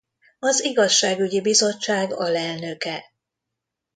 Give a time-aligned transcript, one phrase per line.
[0.39, 3.03] Az igazságügyi bizottság alelnöke.